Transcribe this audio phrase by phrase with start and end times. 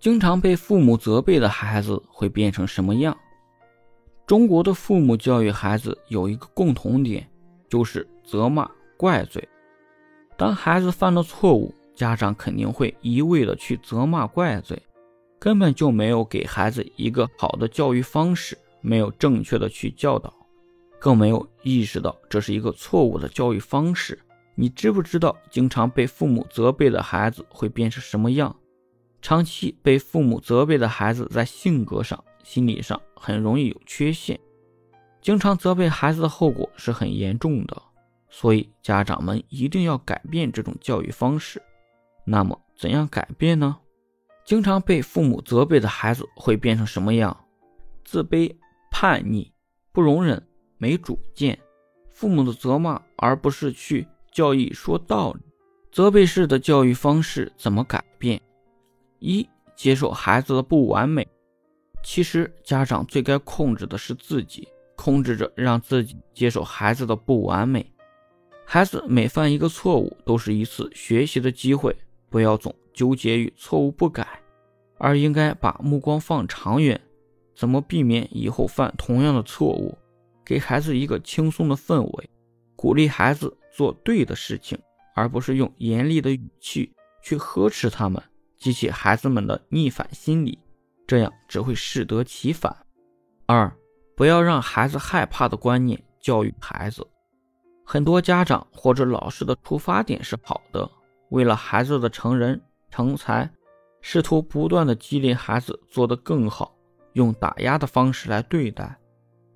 [0.00, 3.14] 经常被父母责备的孩子会变成什么样？
[4.26, 7.28] 中国的父母教育孩子有一个共同点，
[7.68, 8.66] 就是责骂、
[8.96, 9.46] 怪罪。
[10.38, 14.82] 当孩子犯了错误，家长肯定会一味的去责骂、怪罪，
[15.38, 20.32] 根本就没有给孩子一个好的教育方式，没有正确的去教导，
[20.98, 24.18] 更没有意识到这是一个错误的教育方式。
[24.54, 28.56] 你知不知道，经常被父母责备的孩子会变成什么样？
[29.22, 34.38] 长期被父母责备的孩子，在性格上、心理上很容易有缺陷。
[35.20, 37.82] 经常责备孩子的后果是很严重的，
[38.30, 41.62] 所以家长们一定要改变这种教育方式。
[42.24, 43.76] 那么，怎样改变呢？
[44.44, 47.36] 经常被父母责备的孩子会变成什么样？
[48.04, 48.50] 自卑、
[48.90, 49.52] 叛逆、
[49.92, 50.42] 不容忍、
[50.78, 51.58] 没主见。
[52.08, 55.40] 父母的责骂，而不是去教育说道理。
[55.92, 58.40] 责备式的教育方式怎么改变？
[59.20, 61.26] 一接受孩子的不完美，
[62.02, 67.84] 其实家长最该控制的是自己，控制着让自己接受孩子的不完美。
[68.64, 71.96] 孩子每犯一个错误，都是一次学习的机会，
[72.28, 74.26] 不要总纠结于错误不改，
[74.96, 77.00] 而应该把目光放长远，
[77.54, 79.96] 怎么避免以后犯同样的错误？
[80.44, 82.30] 给孩子一个轻松的氛围，
[82.76, 84.78] 鼓励孩子做对的事情，
[85.14, 88.22] 而不是用严厉的语气去呵斥他们。
[88.60, 90.58] 激起孩子们的逆反心理，
[91.06, 92.76] 这样只会适得其反。
[93.46, 93.74] 二，
[94.14, 97.04] 不要让孩子害怕的观念教育孩子。
[97.86, 100.88] 很多家长或者老师的出发点是好的，
[101.30, 103.50] 为了孩子的成人成才，
[104.02, 106.76] 试图不断的激励孩子做得更好，
[107.14, 108.94] 用打压的方式来对待。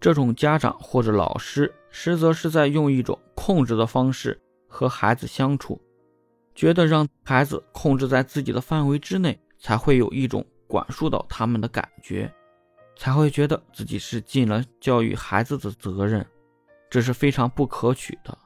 [0.00, 5.80] 这种家长或者老师，实则是在用一种控制的方式和孩子相处。
[6.58, 12.28] 觉得让孩子控制在自己的范围之内，才会有一种管束到他们的感觉，
[12.96, 16.26] 才会觉得自己是尽了教育孩子的责任，
[16.90, 18.36] 这是非常不可取的。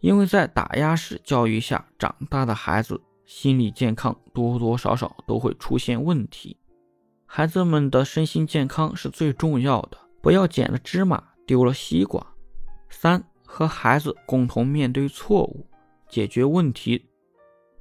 [0.00, 6.54] 因为在打压式教育下长大的孩子，心理健康多多少少都会出现问题。
[7.24, 12.22] 孩子们的身心健康是最重要的，不要捡了芝麻丢了西瓜。
[12.90, 15.66] 三和孩子共同面对错误，
[16.06, 17.02] 解决问题。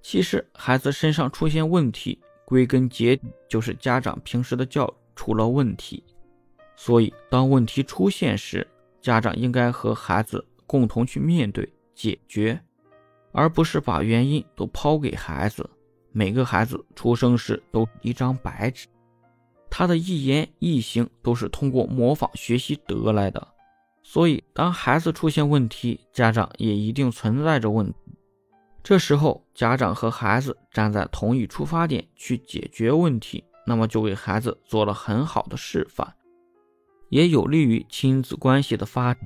[0.03, 6.03] 其实，孩子身上出现问题，归根结底就是家长平时的教育出了问题。
[6.75, 8.67] 所以，当问题出现时，
[9.01, 12.59] 家长应该和孩子共同去面对、解决，
[13.31, 15.67] 而不是把原因都抛给孩子。
[16.11, 18.87] 每个孩子出生时都一张白纸，
[19.69, 23.47] 他的一言一行都是通过模仿学习得来的。
[24.03, 27.95] 所以，当孩子出现问题，家长也一定存在着问题。
[28.83, 36.13] 这时候，家长和孩子站在同一出发点去解决问题，那么就给孩子做了很好的示范，
[37.07, 39.25] 也有利于亲子关系的发展。